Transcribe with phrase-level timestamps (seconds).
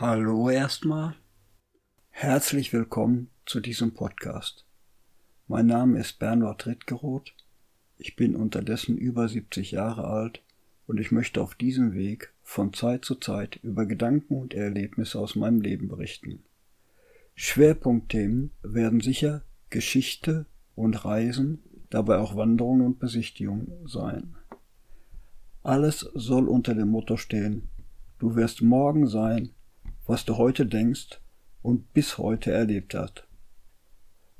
[0.00, 1.14] Hallo erstmal.
[2.08, 4.64] Herzlich willkommen zu diesem Podcast.
[5.46, 7.34] Mein Name ist Bernhard Rittgeroth.
[7.98, 10.42] Ich bin unterdessen über 70 Jahre alt
[10.86, 15.36] und ich möchte auf diesem Weg von Zeit zu Zeit über Gedanken und Erlebnisse aus
[15.36, 16.44] meinem Leben berichten.
[17.34, 20.46] Schwerpunktthemen werden sicher Geschichte
[20.76, 24.34] und Reisen, dabei auch Wanderungen und Besichtigungen sein.
[25.62, 27.68] Alles soll unter dem Motto stehen,
[28.18, 29.50] du wirst morgen sein,
[30.06, 31.20] was du heute denkst
[31.62, 33.26] und bis heute erlebt hast.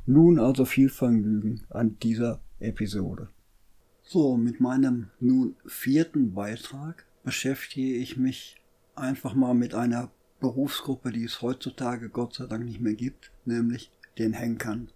[0.07, 3.29] Nun also viel Vergnügen an dieser Episode.
[4.03, 8.57] So, mit meinem nun vierten Beitrag beschäftige ich mich
[8.97, 13.93] einfach mal mit einer Berufsgruppe, die es heutzutage Gott sei Dank nicht mehr gibt, nämlich
[14.19, 14.89] den Henkern.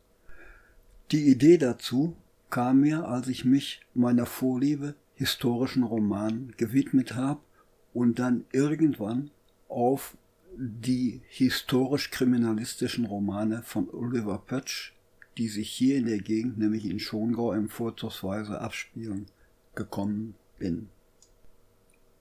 [1.13, 2.17] Die Idee dazu
[2.51, 7.41] kam mir, als ich mich meiner Vorliebe historischen Romanen gewidmet habe
[7.93, 9.31] und dann irgendwann
[9.69, 10.17] auf
[10.57, 14.93] die historisch-kriminalistischen Romane von Oliver Pötsch,
[15.37, 19.27] die sich hier in der Gegend, nämlich in Schongau im Vorzugsweise abspielen,
[19.75, 20.89] gekommen bin.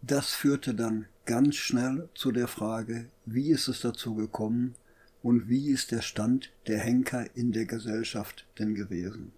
[0.02, 4.76] Das führte dann ganz schnell zu der Frage, wie ist es dazu gekommen
[5.22, 9.32] und wie ist der Stand der Henker in der Gesellschaft denn gewesen.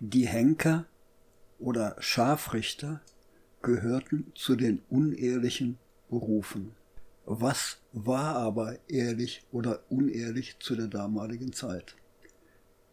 [0.00, 0.86] Die Henker
[1.58, 3.00] oder Scharfrichter
[3.62, 6.72] gehörten zu den unehrlichen Berufen.
[7.30, 11.94] Was war aber ehrlich oder unehrlich zu der damaligen Zeit?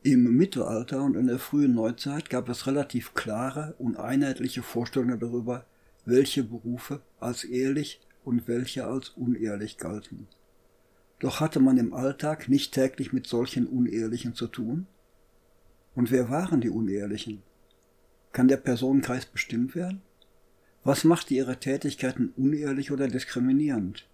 [0.03, 5.65] Im Mittelalter und in der frühen Neuzeit gab es relativ klare und einheitliche Vorstellungen darüber,
[6.03, 10.27] welche Berufe als ehrlich und welche als unehrlich galten.
[11.19, 14.85] Doch hatte man im Alltag nicht täglich mit solchen Unehrlichen zu tun?
[15.95, 17.41] Und wer waren die Unehrlichen?
[18.33, 20.01] Kann der Personenkreis bestimmt werden?
[20.83, 24.09] Was machte ihre Tätigkeiten unehrlich oder diskriminierend?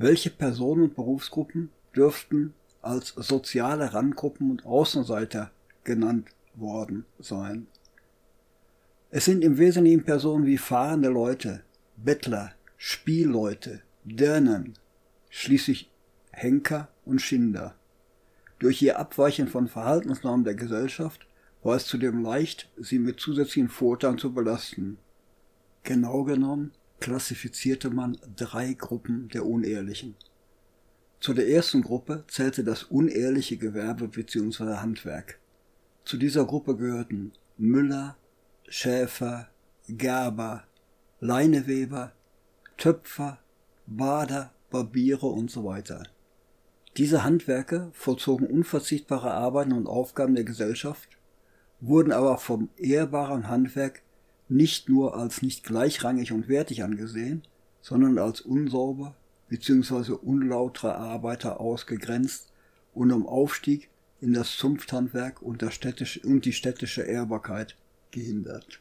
[0.00, 5.50] Welche Personen und Berufsgruppen dürften als soziale Randgruppen und Außenseiter
[5.82, 7.66] genannt worden sein?
[9.10, 11.64] Es sind im Wesentlichen Personen wie fahrende Leute,
[11.96, 14.74] Bettler, Spielleute, Dirnen,
[15.30, 15.90] schließlich
[16.30, 17.74] Henker und Schinder.
[18.60, 21.26] Durch ihr Abweichen von Verhaltensnormen der Gesellschaft
[21.64, 24.98] war es zudem leicht, sie mit zusätzlichen Vorteilen zu belasten.
[25.82, 26.70] Genau genommen
[27.00, 30.16] klassifizierte man drei Gruppen der Unehrlichen.
[31.20, 34.76] Zu der ersten Gruppe zählte das unehrliche Gewerbe bzw.
[34.76, 35.38] Handwerk.
[36.04, 38.16] Zu dieser Gruppe gehörten Müller,
[38.68, 39.48] Schäfer,
[39.88, 40.64] Gerber,
[41.20, 42.12] Leineweber,
[42.76, 43.38] Töpfer,
[43.86, 46.04] Bader, Barbiere und so weiter.
[46.96, 51.08] Diese Handwerke vollzogen unverzichtbare Arbeiten und Aufgaben der Gesellschaft,
[51.80, 54.02] wurden aber vom ehrbaren Handwerk
[54.48, 57.42] nicht nur als nicht gleichrangig und wertig angesehen,
[57.80, 59.14] sondern als unsauber
[59.48, 60.12] bzw.
[60.12, 62.48] unlautere Arbeiter ausgegrenzt
[62.94, 63.88] und um Aufstieg
[64.20, 65.62] in das Zunfthandwerk und,
[66.24, 67.76] und die städtische Ehrbarkeit
[68.10, 68.80] gehindert.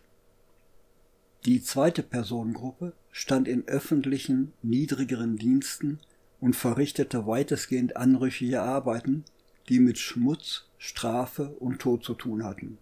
[1.45, 5.99] Die zweite Personengruppe stand in öffentlichen, niedrigeren Diensten
[6.39, 9.23] und verrichtete weitestgehend anrüchige Arbeiten,
[9.69, 12.77] die mit Schmutz, Strafe und Tod zu tun hatten.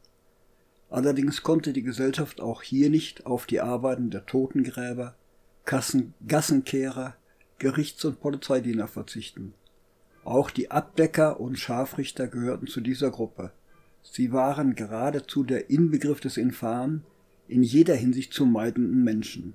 [0.95, 5.13] Allerdings konnte die Gesellschaft auch hier nicht auf die Arbeiten der Totengräber,
[5.65, 7.17] Kassen, Gassenkehrer,
[7.59, 9.53] Gerichts- und Polizeidiener verzichten.
[10.23, 13.51] Auch die Abdecker und Scharfrichter gehörten zu dieser Gruppe.
[14.03, 17.03] Sie waren geradezu der Inbegriff des Infamen,
[17.49, 19.53] in jeder Hinsicht zu meidenden Menschen.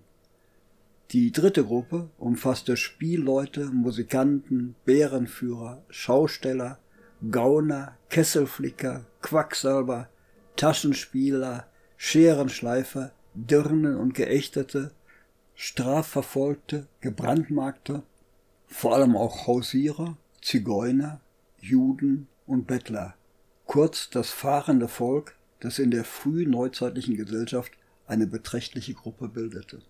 [1.12, 6.78] Die dritte Gruppe umfasste Spielleute, Musikanten, Bärenführer, Schausteller,
[7.30, 10.10] Gauner, Kesselflicker, Quacksalber,
[10.56, 11.66] Taschenspieler,
[11.96, 14.92] Scherenschleifer, Dirnen und Geächtete,
[15.54, 18.02] Strafverfolgte, Gebrandmarkte,
[18.66, 21.20] vor allem auch Hausierer, Zigeuner,
[21.60, 23.14] Juden und Bettler.
[23.66, 27.72] Kurz das fahrende Volk, das in der frühen neuzeitlichen Gesellschaft
[28.06, 29.80] eine beträchtliche Gruppe bildete.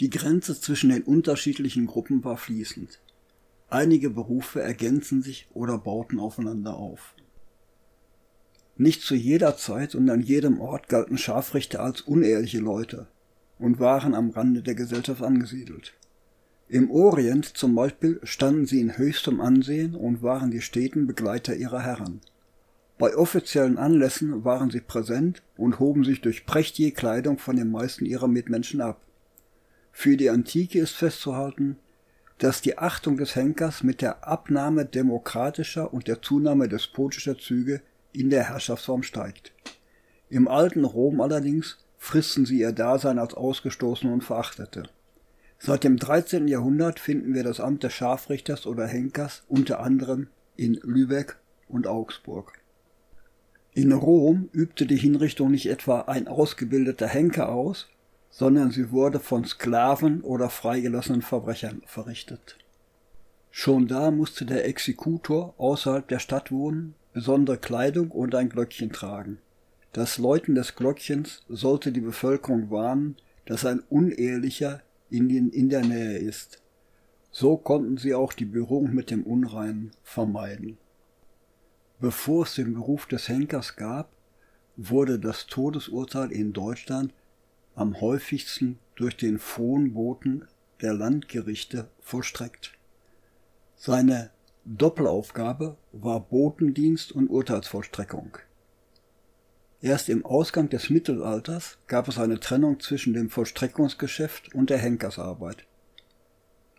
[0.00, 3.00] Die Grenze zwischen den unterschiedlichen Gruppen war fließend.
[3.68, 7.14] Einige Berufe ergänzen sich oder bauten aufeinander auf.
[8.78, 13.06] Nicht zu jeder Zeit und an jedem Ort galten Scharfrichter als unehrliche Leute
[13.58, 15.94] und waren am Rande der Gesellschaft angesiedelt.
[16.68, 21.80] Im Orient zum Beispiel standen sie in höchstem Ansehen und waren die steten Begleiter ihrer
[21.80, 22.20] Herren.
[22.98, 28.04] Bei offiziellen Anlässen waren sie präsent und hoben sich durch prächtige Kleidung von den meisten
[28.04, 29.00] ihrer Mitmenschen ab.
[29.92, 31.76] Für die Antike ist festzuhalten,
[32.38, 37.80] dass die Achtung des Henkers mit der Abnahme demokratischer und der Zunahme despotischer Züge
[38.12, 39.52] in der Herrschaftsform steigt.
[40.28, 44.84] Im alten Rom allerdings fristen sie ihr Dasein als Ausgestoßene und Verachtete.
[45.58, 46.48] Seit dem 13.
[46.48, 51.38] Jahrhundert finden wir das Amt des Scharfrichters oder Henkers unter anderem in Lübeck
[51.68, 52.52] und Augsburg.
[53.72, 57.88] In Rom übte die Hinrichtung nicht etwa ein ausgebildeter Henker aus,
[58.30, 62.58] sondern sie wurde von Sklaven oder freigelassenen Verbrechern verrichtet.
[63.50, 69.38] Schon da musste der Exekutor außerhalb der Stadt wohnen, besondere Kleidung und ein Glöckchen tragen.
[69.94, 73.16] Das Läuten des Glöckchens sollte die Bevölkerung warnen,
[73.46, 76.60] dass ein Unehelicher in, den, in der Nähe ist.
[77.30, 80.76] So konnten sie auch die Berührung mit dem Unreinen vermeiden.
[82.00, 84.10] Bevor es den Beruf des Henkers gab,
[84.76, 87.14] wurde das Todesurteil in Deutschland
[87.74, 90.46] am häufigsten durch den Fronboten
[90.82, 92.74] der Landgerichte vollstreckt.
[93.74, 94.32] Seine
[94.68, 98.36] Doppelaufgabe war Botendienst und Urteilsvollstreckung.
[99.80, 105.64] Erst im Ausgang des Mittelalters gab es eine Trennung zwischen dem Vollstreckungsgeschäft und der Henkersarbeit.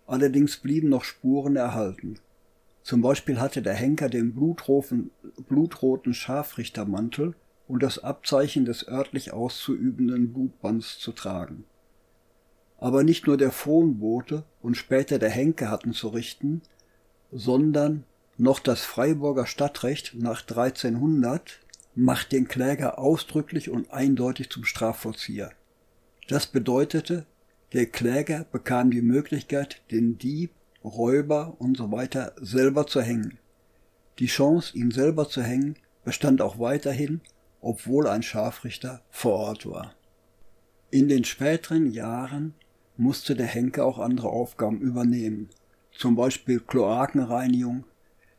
[0.06, 2.20] Allerdings blieben noch Spuren erhalten.
[2.84, 7.36] Zum Beispiel hatte der Henker den blutroten, Scharfrichtermantel
[7.70, 11.64] und das Abzeichen des örtlich auszuübenden Blutbands zu tragen.
[12.80, 16.62] Aber nicht nur der Fronbote und später der Henker hatten zu richten,
[17.32, 18.04] sondern
[18.38, 21.60] noch das Freiburger Stadtrecht nach 1300
[21.96, 25.52] macht den Kläger ausdrücklich und eindeutig zum Strafvollzieher.
[26.28, 27.26] Das bedeutete,
[27.74, 30.52] der Kläger bekam die Möglichkeit, den Dieb,
[30.84, 31.92] Räuber und so
[32.40, 33.40] selber zu hängen.
[34.20, 35.76] Die Chance, ihn selber zu hängen,
[36.06, 37.22] bestand auch weiterhin,
[37.62, 39.94] obwohl ein Scharfrichter vor Ort war.
[40.90, 42.54] In den späteren Jahren
[42.96, 45.50] musste der Henker auch andere Aufgaben übernehmen,
[45.98, 47.86] zum Beispiel Kloakenreinigung,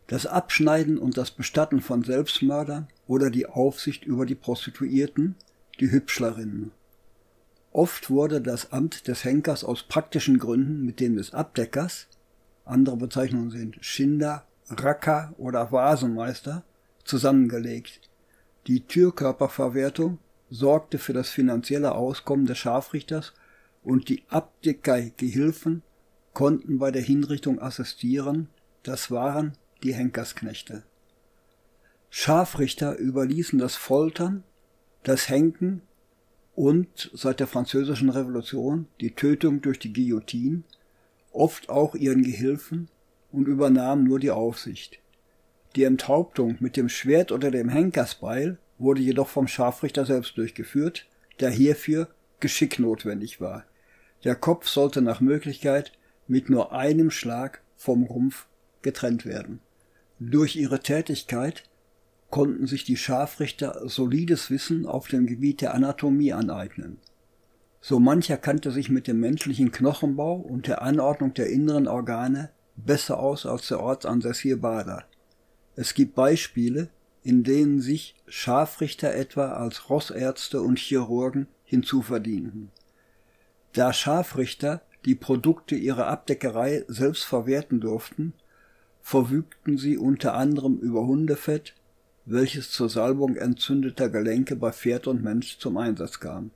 [0.06, 5.36] das Abschneiden und das Bestatten von Selbstmördern oder die Aufsicht über die Prostituierten,
[5.80, 6.72] die Hübschlerinnen.
[7.72, 12.08] Oft wurde das Amt des Henkers aus praktischen Gründen mit dem des Abdeckers,
[12.64, 16.64] andere Bezeichnungen sind Schinder, Racker oder Vasenmeister,
[17.04, 18.02] zusammengelegt.
[18.66, 20.18] Die Türkörperverwertung
[20.50, 23.32] sorgte für das finanzielle Auskommen des Scharfrichters
[23.82, 25.82] und die Abdecker-Gehilfen
[26.38, 28.48] konnten bei der Hinrichtung assistieren,
[28.84, 30.84] das waren die Henkersknechte.
[32.10, 34.44] Scharfrichter überließen das Foltern,
[35.02, 35.82] das Henken
[36.54, 40.62] und seit der Französischen Revolution die Tötung durch die Guillotine,
[41.32, 42.88] oft auch ihren Gehilfen
[43.32, 45.00] und übernahmen nur die Aufsicht.
[45.74, 51.08] Die Enthauptung mit dem Schwert oder dem Henkersbeil wurde jedoch vom Scharfrichter selbst durchgeführt,
[51.38, 52.06] da hierfür
[52.38, 53.64] Geschick notwendig war.
[54.22, 55.97] Der Kopf sollte nach Möglichkeit
[56.28, 58.46] mit nur einem Schlag vom Rumpf
[58.82, 59.60] getrennt werden.
[60.20, 61.64] Durch ihre Tätigkeit
[62.30, 66.98] konnten sich die Scharfrichter solides Wissen auf dem Gebiet der Anatomie aneignen.
[67.80, 73.18] So mancher kannte sich mit dem menschlichen Knochenbau und der Anordnung der inneren Organe besser
[73.18, 75.04] aus als der ortsansässige Bader.
[75.76, 76.88] Es gibt Beispiele,
[77.22, 82.70] in denen sich Scharfrichter etwa als Rossärzte und Chirurgen hinzuverdienten.
[83.74, 88.34] Da Scharfrichter die Produkte ihrer Abdeckerei selbst verwerten durften,
[89.00, 91.74] verfügten sie unter anderem über Hundefett,
[92.24, 96.50] welches zur Salbung entzündeter Gelenke bei Pferd und Mensch zum Einsatz kam.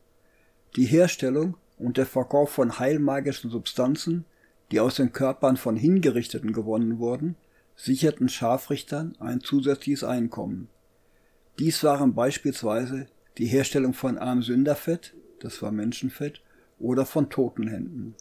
[0.76, 4.24] Die Herstellung und der Verkauf von heilmagischen Substanzen,
[4.70, 7.36] die aus den Körpern von Hingerichteten gewonnen wurden,
[7.76, 10.68] sicherten Scharfrichtern ein zusätzliches Einkommen.
[11.58, 13.06] Dies waren beispielsweise
[13.38, 16.42] die Herstellung von Armsünderfett, das war Menschenfett,
[16.78, 18.14] oder von Totenhänden.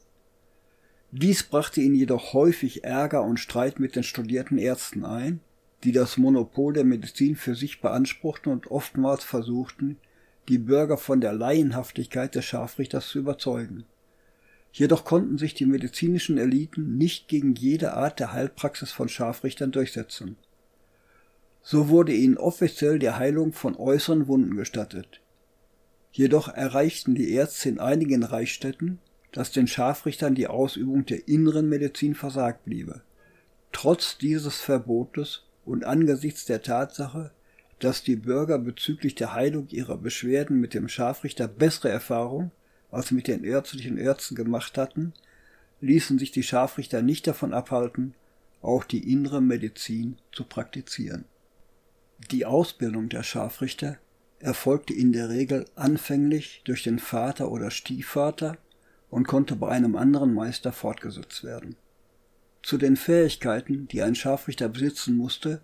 [1.13, 5.41] Dies brachte ihn jedoch häufig Ärger und Streit mit den studierten Ärzten ein,
[5.83, 9.97] die das Monopol der Medizin für sich beanspruchten und oftmals versuchten,
[10.47, 13.83] die Bürger von der Laienhaftigkeit des Scharfrichters zu überzeugen.
[14.71, 20.37] Jedoch konnten sich die medizinischen Eliten nicht gegen jede Art der Heilpraxis von Scharfrichtern durchsetzen.
[21.61, 25.19] So wurde ihnen offiziell die Heilung von äußeren Wunden gestattet.
[26.13, 28.99] Jedoch erreichten die Ärzte in einigen Reichsstädten,
[29.31, 33.01] dass den Scharfrichtern die Ausübung der inneren Medizin versagt bliebe.
[33.71, 37.31] Trotz dieses Verbotes und angesichts der Tatsache,
[37.79, 42.51] dass die Bürger bezüglich der Heilung ihrer Beschwerden mit dem Scharfrichter bessere Erfahrung
[42.91, 45.13] als mit den ärztlichen Ärzten gemacht hatten,
[45.79, 48.13] ließen sich die Scharfrichter nicht davon abhalten,
[48.61, 51.25] auch die innere Medizin zu praktizieren.
[52.29, 53.97] Die Ausbildung der Scharfrichter
[54.39, 58.57] erfolgte in der Regel anfänglich durch den Vater oder Stiefvater
[59.11, 61.75] und konnte bei einem anderen Meister fortgesetzt werden.
[62.63, 65.61] Zu den Fähigkeiten, die ein Scharfrichter besitzen musste,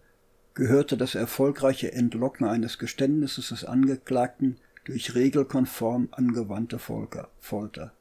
[0.54, 7.94] gehörte das erfolgreiche Entlocken eines Geständnisses des Angeklagten durch regelkonform angewandte Folter.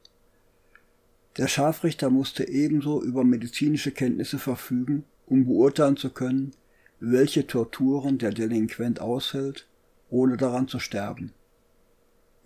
[1.37, 6.51] Der Scharfrichter musste ebenso über medizinische Kenntnisse verfügen, um beurteilen zu können,
[6.99, 9.67] welche Torturen der Delinquent aushält,
[10.09, 11.33] ohne daran zu sterben.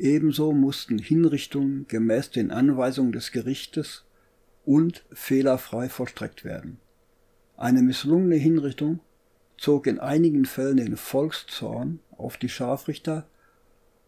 [0.01, 4.03] Ebenso mussten Hinrichtungen gemäß den Anweisungen des Gerichtes
[4.65, 6.79] und fehlerfrei vollstreckt werden.
[7.55, 8.99] Eine misslungene Hinrichtung
[9.59, 13.27] zog in einigen Fällen den Volkszorn auf die Scharfrichter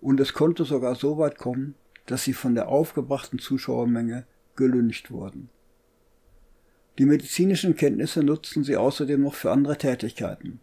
[0.01, 1.75] und es konnte sogar so weit kommen,
[2.07, 5.49] dass sie von der aufgebrachten Zuschauermenge gelüncht wurden.
[6.97, 10.59] Die medizinischen Kenntnisse nutzten sie außerdem noch für andere Tätigkeiten.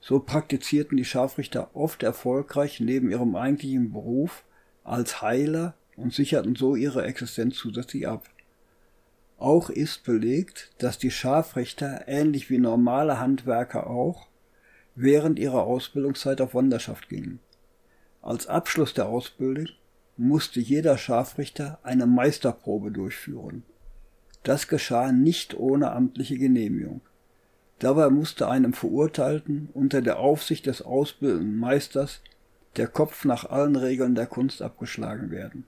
[0.00, 4.44] So praktizierten die Scharfrichter oft erfolgreich neben ihrem eigentlichen Beruf
[4.86, 8.28] als Heiler und sicherten so ihre Existenz zusätzlich ab.
[9.38, 14.28] Auch ist belegt, dass die Scharfrichter ähnlich wie normale Handwerker auch
[14.94, 17.40] während ihrer Ausbildungszeit auf Wanderschaft gingen.
[18.22, 19.68] Als Abschluss der Ausbildung
[20.16, 23.62] musste jeder Scharfrichter eine Meisterprobe durchführen.
[24.42, 27.02] Das geschah nicht ohne amtliche Genehmigung.
[27.78, 32.22] Dabei musste einem Verurteilten unter der Aufsicht des ausbildenden Meisters
[32.76, 35.64] der Kopf nach allen Regeln der Kunst abgeschlagen werden.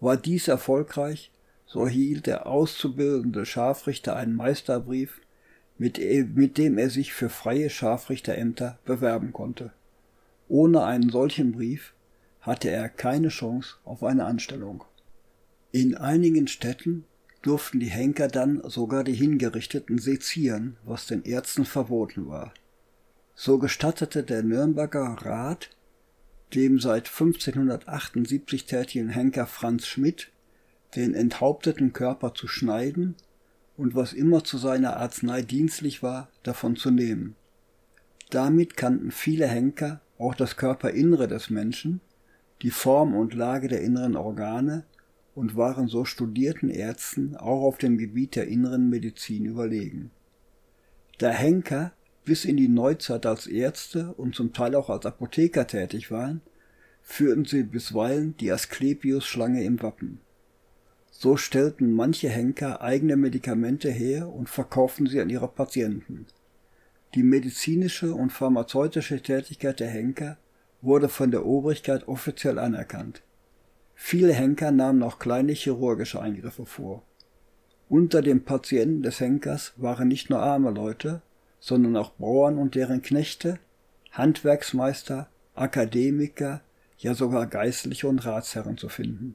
[0.00, 1.32] War dies erfolgreich,
[1.66, 5.20] so erhielt der auszubildende Scharfrichter einen Meisterbrief,
[5.78, 5.98] mit,
[6.34, 9.72] mit dem er sich für freie Scharfrichterämter bewerben konnte.
[10.48, 11.92] Ohne einen solchen Brief
[12.40, 14.84] hatte er keine Chance auf eine Anstellung.
[15.72, 17.04] In einigen Städten
[17.42, 22.54] durften die Henker dann sogar die Hingerichteten sezieren, was den Ärzten verboten war.
[23.34, 25.70] So gestattete der Nürnberger Rat
[26.54, 30.30] dem seit 1578 tätigen Henker Franz Schmidt
[30.94, 33.16] den enthaupteten Körper zu schneiden
[33.76, 37.36] und was immer zu seiner Arznei dienstlich war, davon zu nehmen.
[38.30, 42.00] Damit kannten viele Henker auch das Körperinnere des Menschen,
[42.62, 44.84] die Form und Lage der inneren Organe
[45.34, 50.10] und waren so studierten Ärzten auch auf dem Gebiet der inneren Medizin überlegen.
[51.18, 51.92] Da Henker
[52.26, 56.42] bis in die Neuzeit als Ärzte und zum Teil auch als Apotheker tätig waren,
[57.00, 60.20] führten sie bisweilen die Asklepios-Schlange im Wappen.
[61.12, 66.26] So stellten manche Henker eigene Medikamente her und verkauften sie an ihre Patienten.
[67.14, 70.36] Die medizinische und pharmazeutische Tätigkeit der Henker
[70.82, 73.22] wurde von der Obrigkeit offiziell anerkannt.
[73.94, 77.04] Viele Henker nahmen auch kleine chirurgische Eingriffe vor.
[77.88, 81.22] Unter den Patienten des Henkers waren nicht nur arme Leute,
[81.66, 83.58] sondern auch Bauern und deren Knechte,
[84.12, 86.60] Handwerksmeister, Akademiker,
[86.96, 89.34] ja sogar Geistliche und Ratsherren zu finden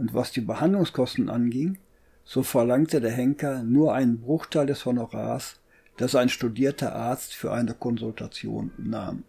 [0.00, 1.78] und was die Behandlungskosten anging,
[2.24, 5.60] so verlangte der Henker nur einen Bruchteil des Honorars,
[5.96, 9.22] das ein studierter Arzt für eine Konsultation nahm.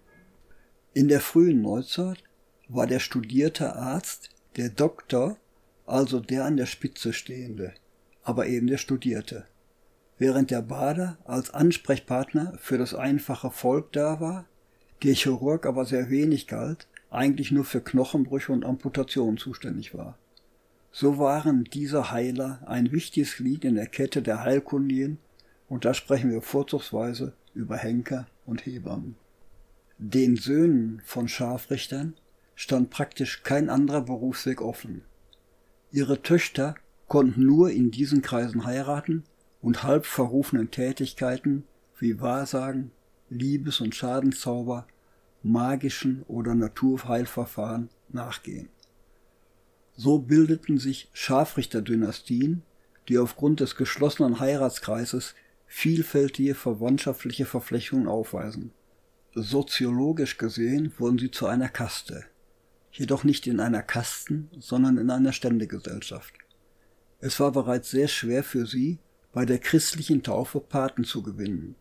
[0.94, 2.24] In der frühen Neuzeit
[2.70, 5.38] war der studierte Arzt der Doktor,
[5.86, 7.74] also der an der Spitze stehende,
[8.24, 9.46] aber eben der Studierte.
[10.22, 14.46] Während der Bader als Ansprechpartner für das einfache Volk da war,
[15.02, 20.20] der Chirurg aber sehr wenig galt, eigentlich nur für Knochenbrüche und Amputationen zuständig war.
[20.92, 25.18] So waren diese Heiler ein wichtiges Glied in der Kette der Heilkundigen
[25.68, 29.16] und da sprechen wir vorzugsweise über Henker und Hebammen.
[29.98, 32.14] Den Söhnen von Scharfrichtern
[32.54, 35.02] stand praktisch kein anderer Berufsweg offen.
[35.92, 36.76] Ihre Töchter
[37.08, 39.24] konnten nur in diesen Kreisen heiraten
[39.62, 41.66] und halb verrufenen Tätigkeiten
[42.00, 42.92] wie Wahrsagen,
[43.30, 44.88] Liebes- und Schadenszauber,
[45.44, 48.70] magischen oder Naturheilverfahren nachgehen.
[49.96, 52.64] So bildeten sich Scharfrichterdynastien,
[53.08, 55.36] die aufgrund des geschlossenen Heiratskreises
[55.68, 58.72] vielfältige verwandtschaftliche Verflechtungen aufweisen.
[59.34, 62.26] Soziologisch gesehen wurden sie zu einer Kaste,
[62.92, 66.34] jedoch nicht in einer Kasten, sondern in einer Ständegesellschaft.
[67.20, 69.00] Es war bereits sehr schwer für sie,
[69.34, 71.76] bei der christlichen Taufe Paten zu gewinnen.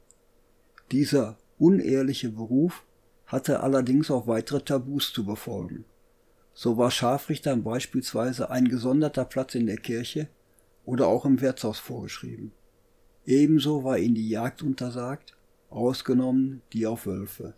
[0.92, 2.84] Dieser unehrliche Beruf
[3.26, 5.84] hatte allerdings auch weitere Tabus zu befolgen.
[6.52, 10.28] So war Scharfrichtern beispielsweise ein gesonderter Platz in der Kirche
[10.84, 12.52] oder auch im Wirtshaus vorgeschrieben.
[13.24, 15.36] Ebenso war ihnen die Jagd untersagt,
[15.68, 17.54] ausgenommen die auf Wölfe.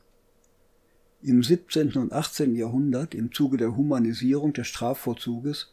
[1.23, 1.93] Im 17.
[1.93, 2.55] und 18.
[2.57, 5.73] Jahrhundert, im Zuge der Humanisierung des Strafvorzuges,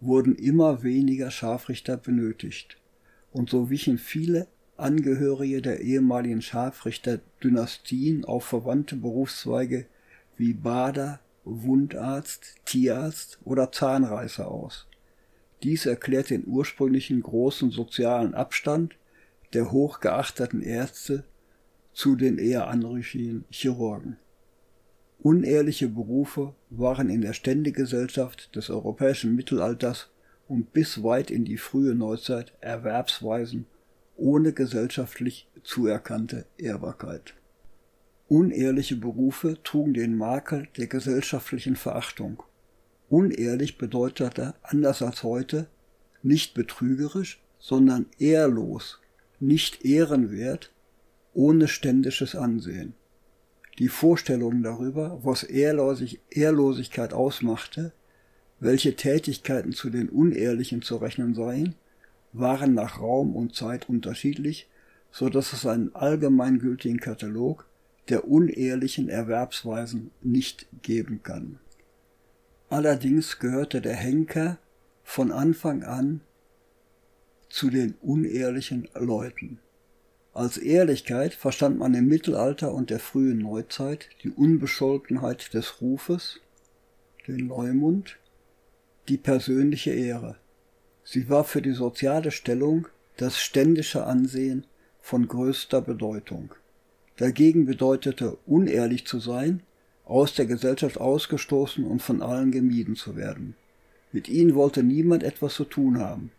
[0.00, 2.78] wurden immer weniger Scharfrichter benötigt,
[3.32, 9.86] und so wichen viele Angehörige der ehemaligen Scharfrichterdynastien auf verwandte Berufszweige
[10.36, 14.86] wie Bader, Wundarzt, Tierarzt oder Zahnreißer aus.
[15.62, 18.96] Dies erklärt den ursprünglichen großen sozialen Abstand
[19.52, 21.24] der hochgeachteten Ärzte
[21.92, 24.18] zu den eher anrüchigen Chirurgen.
[25.20, 30.10] Unehrliche Berufe waren in der Ständegesellschaft des europäischen Mittelalters
[30.48, 33.66] und bis weit in die frühe Neuzeit Erwerbsweisen
[34.16, 37.34] ohne gesellschaftlich zuerkannte Ehrbarkeit.
[38.26, 42.42] Unehrliche Berufe trugen den Makel der gesellschaftlichen Verachtung.
[43.08, 45.68] Unehrlich bedeutete, anders als heute,
[46.22, 49.00] nicht betrügerisch, sondern ehrlos,
[49.40, 50.72] nicht ehrenwert,
[51.32, 52.94] ohne ständisches Ansehen.
[53.78, 57.92] Die Vorstellung darüber, was Ehrlosig Ehrlosigkeit ausmachte,
[58.60, 61.74] welche Tätigkeiten zu den Unehrlichen zu rechnen seien,
[62.32, 64.68] waren nach Raum und Zeit unterschiedlich,
[65.10, 67.66] so dass es einen allgemeingültigen Katalog
[68.08, 71.58] der unehrlichen Erwerbsweisen nicht geben kann.
[72.70, 74.58] Allerdings gehörte der Henker
[75.02, 76.20] von Anfang an
[77.48, 79.58] zu den unehrlichen Leuten.
[80.34, 86.40] Als Ehrlichkeit verstand man im Mittelalter und der frühen Neuzeit die Unbescholtenheit des Rufes,
[87.26, 88.18] den Leumund,
[89.08, 90.36] die persönliche Ehre.
[91.04, 92.86] Sie war für die soziale Stellung
[93.16, 94.66] das ständische Ansehen
[95.00, 96.54] von größter Bedeutung.
[97.16, 99.62] Dagegen bedeutete unehrlich zu sein,
[100.04, 103.54] aus der Gesellschaft ausgestoßen und von allen gemieden zu werden.
[104.12, 106.30] Mit ihnen wollte niemand etwas zu tun haben.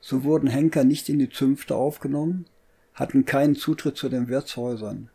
[0.00, 2.46] So wurden Henker nicht in die Zünfte aufgenommen,
[2.94, 5.10] hatten keinen Zutritt zu den Wirtshäusern.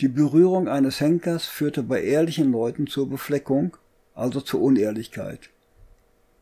[0.00, 3.76] Die Berührung eines Henkers führte bei ehrlichen Leuten zur Befleckung,
[4.14, 5.50] also zur Unehrlichkeit.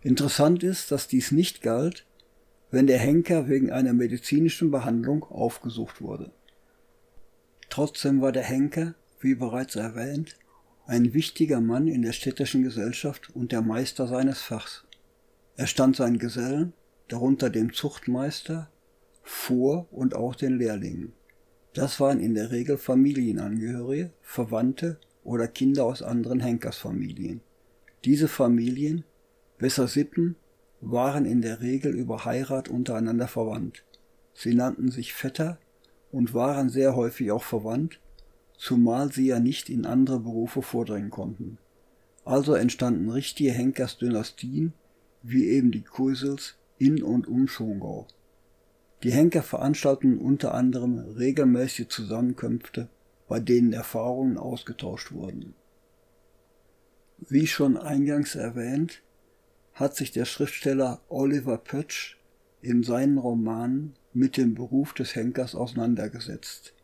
[0.02, 2.04] Interessant ist, dass dies nicht galt,
[2.70, 6.32] wenn der Henker wegen einer medizinischen Behandlung aufgesucht wurde.
[7.70, 10.36] Trotzdem war der Henker, wie bereits erwähnt,
[10.86, 14.84] ein wichtiger Mann in der städtischen Gesellschaft und der Meister seines Fachs.
[15.56, 16.72] Er stand seinen Gesellen,
[17.08, 18.70] darunter dem Zuchtmeister,
[19.22, 21.12] vor und auch den Lehrlingen.
[21.74, 27.40] Das waren in der Regel Familienangehörige, Verwandte oder Kinder aus anderen Henkersfamilien.
[28.04, 29.04] Diese Familien
[29.62, 30.34] Besser Sippen
[30.80, 33.84] waren in der Regel über Heirat untereinander verwandt.
[34.34, 35.60] Sie nannten sich Vetter
[36.10, 38.00] und waren sehr häufig auch verwandt,
[38.58, 41.58] zumal sie ja nicht in andere Berufe vordringen konnten.
[42.24, 44.72] Also entstanden richtige Henkersdynastien,
[45.22, 48.08] wie eben die Kursels in und um Schongau.
[49.04, 52.88] Die Henker veranstalteten unter anderem regelmäßige Zusammenkünfte,
[53.28, 55.54] bei denen Erfahrungen ausgetauscht wurden.
[57.20, 59.02] Wie schon eingangs erwähnt,
[59.74, 62.18] hat sich der Schriftsteller Oliver Pötsch
[62.60, 66.74] in seinen Romanen mit dem Beruf des Henkers auseinandergesetzt.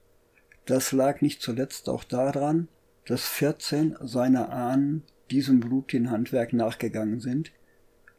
[0.67, 2.69] Das lag nicht zuletzt auch daran,
[3.07, 7.53] dass 14 seiner Ahnen diesem blutigen Handwerk nachgegangen sind,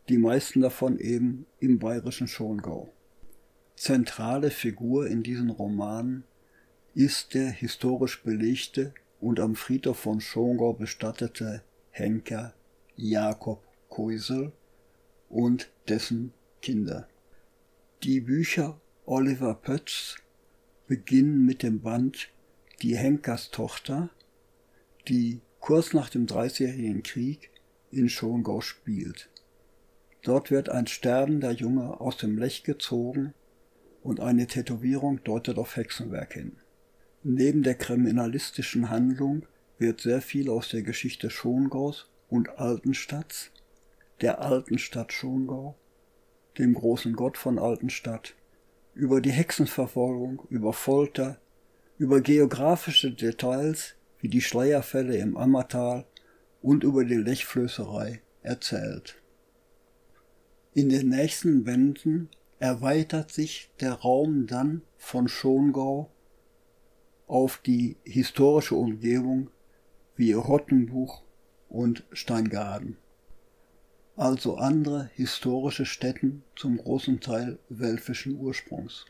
[0.10, 2.92] die meisten davon eben im bayerischen Schongau.
[3.76, 6.24] Zentrale Figur in diesen Romanen
[6.96, 12.54] ist der historisch belegte und am Friedhof von Schongau bestattete Henker
[12.96, 14.52] Jakob Koisel,
[15.30, 17.08] und dessen Kinder.
[18.04, 20.18] Die Bücher Oliver Pötz
[20.88, 22.30] beginnen mit dem Band
[22.82, 24.10] Die Henkerstochter,
[25.08, 27.52] die kurz nach dem Dreißigjährigen Krieg
[27.92, 29.30] in Schongau spielt.
[30.24, 33.34] Dort wird ein sterbender Junge aus dem Lech gezogen
[34.04, 36.58] und eine Tätowierung deutet auf Hexenwerk hin.
[37.24, 39.46] Neben der kriminalistischen Handlung
[39.78, 43.52] wird sehr viel aus der Geschichte Schongaus und Altenstadts
[44.22, 45.76] der alten Stadt Schongau,
[46.58, 48.36] dem großen Gott von Altenstadt,
[48.94, 51.40] über die Hexenverfolgung, über Folter,
[51.98, 56.06] über geografische Details wie die Schleierfälle im Ammertal
[56.62, 59.16] und über die Lechflößerei erzählt.
[60.74, 62.30] In den nächsten Bänden
[62.60, 66.12] erweitert sich der Raum dann von Schongau
[67.28, 69.50] auf die historische Umgebung
[70.16, 71.24] wie Rottenbuch
[71.70, 72.98] und Steingaden
[74.20, 79.06] also andere historische Städten zum großen Teil welfischen Ursprungs.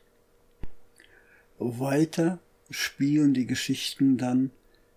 [1.58, 2.38] Weiter
[2.70, 4.52] spielen die Geschichten dann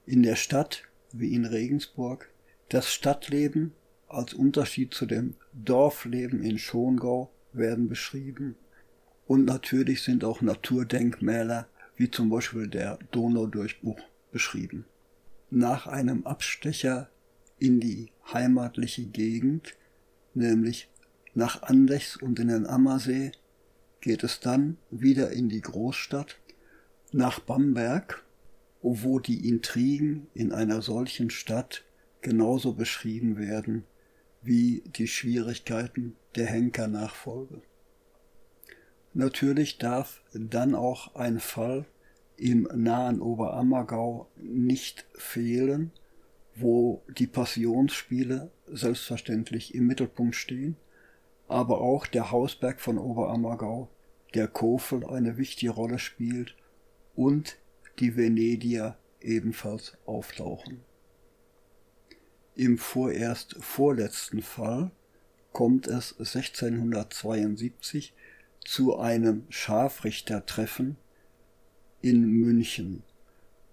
[0.04, 2.28] in der Stadt, wie in Regensburg,
[2.68, 3.72] das Stadtleben
[4.06, 8.56] als Unterschied zu dem Dorfleben in Schongau werden beschrieben.
[9.26, 14.84] Und natürlich sind auch Naturdenkmäler wie zum Beispiel der Donaudurchbruch beschrieben.
[15.50, 17.08] Nach einem Abstecher
[17.58, 19.74] in die heimatliche Gegend
[20.34, 20.88] nämlich
[21.34, 23.32] nach Andechs und in den Ammersee
[24.00, 26.38] geht es dann wieder in die Großstadt,
[27.12, 28.24] nach Bamberg,
[28.80, 31.84] wo die Intrigen in einer solchen Stadt
[32.20, 33.84] genauso beschrieben werden
[34.42, 37.62] wie die Schwierigkeiten der Henkernachfolge.
[39.14, 41.84] Natürlich darf dann auch ein Fall
[42.36, 45.92] im nahen Oberammergau nicht fehlen,
[46.54, 50.76] wo die Passionsspiele selbstverständlich im Mittelpunkt stehen,
[51.48, 53.88] aber auch der Hausberg von Oberammergau,
[54.34, 56.56] der Kofel eine wichtige Rolle spielt
[57.14, 57.58] und
[57.98, 60.80] die Venedier ebenfalls auftauchen.
[62.54, 64.90] Im vorerst vorletzten Fall
[65.52, 68.14] kommt es 1672
[68.64, 70.96] zu einem Scharfrichtertreffen
[72.00, 73.02] in München.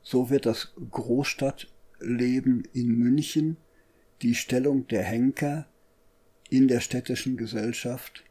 [0.01, 3.57] So wird das Großstadtleben in München,
[4.21, 5.67] die Stellung der Henker
[6.49, 8.23] in der städtischen Gesellschaft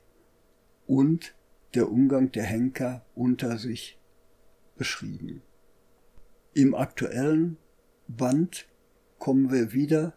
[0.87, 1.35] und
[1.75, 3.99] der Umgang der Henker unter sich
[4.77, 5.43] beschrieben.
[6.55, 7.57] Im aktuellen
[8.09, 8.67] Band
[9.19, 10.15] kommen wir wieder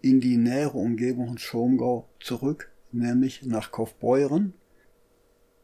[0.00, 4.54] in die nähere Umgebung von Schongau zurück, nämlich nach Kaufbeuren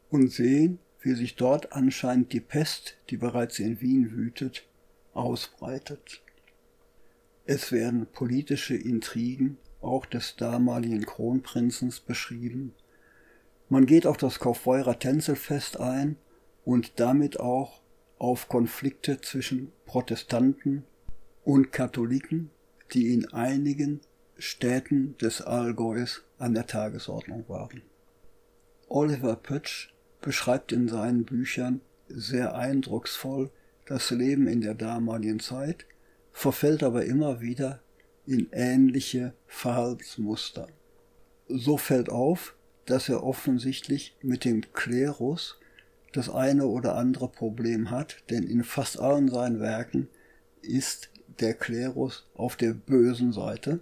[0.09, 4.67] und sehen, wie sich dort anscheinend die Pest, die bereits in Wien wütet,
[5.13, 6.21] ausbreitet.
[7.45, 12.73] Es werden politische Intrigen auch des damaligen Kronprinzens beschrieben.
[13.69, 16.17] Man geht auf das Kaufbeurer Tänzelfest ein
[16.63, 17.81] und damit auch
[18.17, 20.83] auf Konflikte zwischen Protestanten
[21.43, 22.49] und Katholiken,
[22.93, 24.01] die in einigen
[24.37, 27.83] Städten des Allgäus an der Tagesordnung waren.
[28.87, 33.51] Oliver Pötsch beschreibt in seinen Büchern sehr eindrucksvoll
[33.85, 35.85] das Leben in der damaligen Zeit,
[36.35, 37.81] verfällt aber immer wieder
[38.27, 40.67] in ähnliche Verhaltensmuster.
[41.47, 45.57] So fällt auf, dass er offensichtlich mit dem Klerus
[46.11, 50.09] das eine oder andere Problem hat, denn in fast allen seinen Werken
[50.61, 53.79] ist der Klerus auf der bösen Seite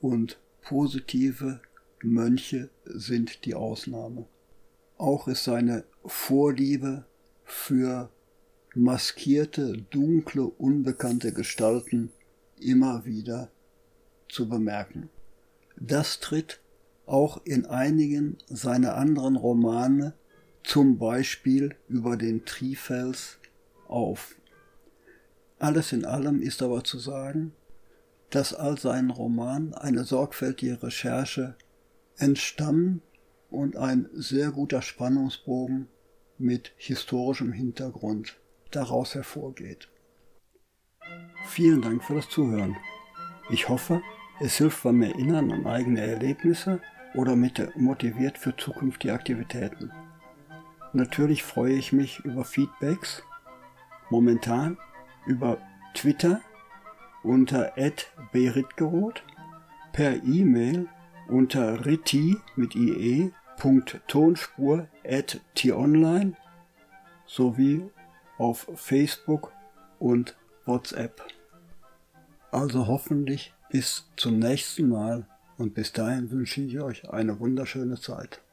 [0.00, 1.60] und positive
[2.02, 4.26] Mönche sind die Ausnahme.
[4.96, 7.04] Auch ist seine Vorliebe
[7.44, 8.10] für
[8.76, 12.10] maskierte, dunkle, unbekannte Gestalten
[12.60, 13.50] immer wieder
[14.28, 15.08] zu bemerken.
[15.76, 16.60] Das tritt
[17.06, 20.14] auch in einigen seiner anderen Romane,
[20.62, 23.38] zum Beispiel über den Trifels,
[23.86, 24.34] auf.
[25.58, 27.52] Alles in allem ist aber zu sagen,
[28.30, 31.54] dass all seinen Romanen eine sorgfältige Recherche
[32.16, 33.02] entstammen
[33.50, 35.88] und ein sehr guter Spannungsbogen
[36.38, 38.36] mit historischem Hintergrund
[38.74, 39.88] daraus hervorgeht.
[41.46, 42.76] Vielen Dank für das Zuhören.
[43.50, 44.02] Ich hoffe,
[44.40, 46.80] es hilft beim Erinnern an eigene Erlebnisse
[47.14, 49.92] oder motiviert für zukünftige Aktivitäten.
[50.92, 53.22] Natürlich freue ich mich über Feedbacks,
[54.10, 54.78] momentan
[55.26, 55.58] über
[55.94, 56.40] Twitter
[57.22, 57.72] unter
[58.32, 59.22] @beritgeroth,
[59.92, 60.88] per E-Mail
[61.28, 63.32] unter ritti mit ie
[64.08, 66.36] Tonspur at t-online
[67.26, 67.88] sowie
[68.38, 69.52] auf Facebook
[69.98, 71.22] und WhatsApp.
[72.50, 75.26] Also hoffentlich bis zum nächsten Mal
[75.58, 78.43] und bis dahin wünsche ich euch eine wunderschöne Zeit.